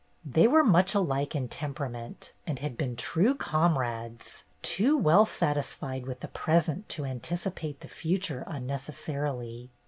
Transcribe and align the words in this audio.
They 0.25 0.47
were 0.47 0.63
much 0.63 0.95
alike 0.95 1.35
in 1.35 1.47
temperament, 1.47 2.33
and 2.47 2.57
had 2.57 2.75
been 2.75 2.95
true 2.95 3.35
comrades, 3.35 4.45
too 4.63 4.97
well 4.97 5.27
satisfied 5.27 6.07
with 6.07 6.21
the 6.21 6.27
present 6.27 6.89
to 6.97 7.05
anticipate 7.05 7.81
the 7.81 7.87
future 7.87 8.43
unneces 8.47 8.95
sarily. 8.95 9.69